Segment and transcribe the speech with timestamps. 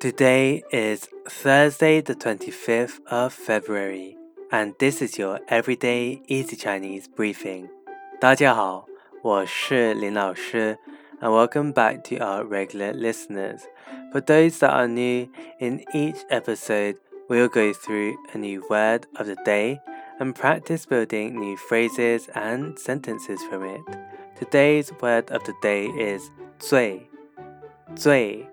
[0.00, 4.16] Today is Thursday, the 25th of February,
[4.50, 7.68] and this is your everyday easy Chinese briefing.
[8.18, 8.86] 大家好，
[9.20, 10.78] 我是林老师,
[11.20, 13.60] and welcome back to our regular listeners.
[14.10, 15.28] For those that are new,
[15.58, 16.96] in each episode,
[17.28, 19.80] we'll go through a new word of the day
[20.18, 23.82] and practice building new phrases and sentences from it.
[24.38, 27.02] Today's word of the day is 最,
[27.94, 28.48] 最。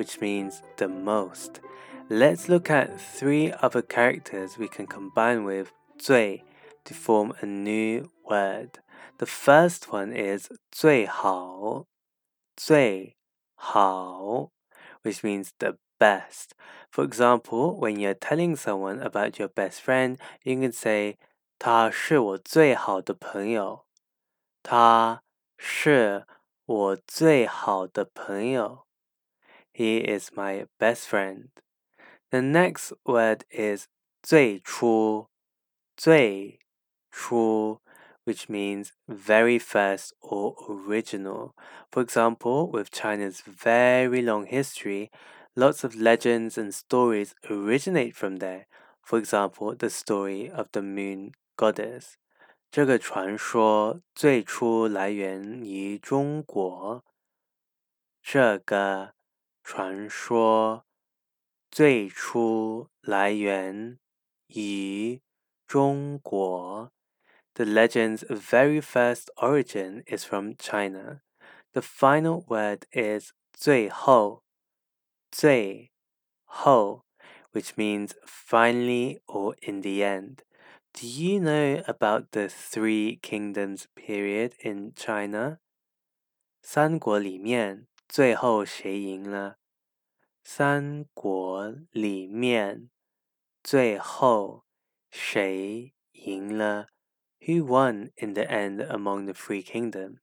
[0.00, 1.60] which means the most.
[2.08, 6.42] Let's look at three other characters we can combine with 最
[6.84, 8.78] to form a new word.
[9.18, 11.86] The first one is 最好,
[12.56, 13.16] 最
[13.56, 14.50] 好,
[15.02, 16.54] which means the best.
[16.90, 21.16] For example, when you're telling someone about your best friend, you can say
[21.58, 23.86] 他是我最好的朋友。
[24.62, 25.22] 他
[25.56, 26.26] 是
[26.64, 28.86] 我最好的朋友。
[29.72, 31.48] he is my best friend.
[32.30, 33.88] The next word is
[34.22, 35.28] 最初,
[35.96, 36.58] 最
[37.12, 37.80] 初,
[38.24, 41.54] which means very first or original.
[41.90, 45.10] For example, with China's very long history,
[45.54, 48.66] lots of legends and stories originate from there.
[49.02, 52.16] For example, the story of the moon goddess.
[52.72, 57.04] 这个传说最初来源于中国。
[58.20, 59.14] 这个
[59.62, 60.86] 传说
[61.70, 63.98] 最初来源
[64.48, 65.20] 于
[65.66, 66.92] 中国。
[67.54, 71.22] The legend's very first origin is from China.
[71.72, 74.42] The final word is 最后,
[75.30, 75.90] 最
[76.44, 77.04] 后,
[77.52, 80.44] which means finally or in the end.
[80.92, 85.58] Do you know about the Three Kingdoms period in China?
[86.62, 89.58] 三国里面 最后谁赢了？
[90.42, 92.90] 三国里面
[93.62, 94.64] 最后
[95.10, 96.88] 谁赢了？
[97.40, 100.18] Who won in the end among the three kingdoms?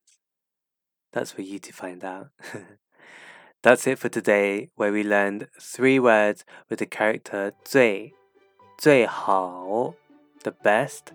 [1.11, 2.31] That's for you to find out.
[3.61, 8.13] That's it for today, where we learned three words with the character 最,
[8.77, 9.93] 最好,
[10.41, 11.13] the best,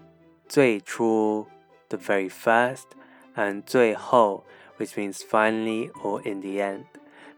[0.48, 1.46] 最初,
[1.88, 2.86] the very first,
[3.35, 4.43] and 最后,
[4.77, 6.85] which means finally or in the end.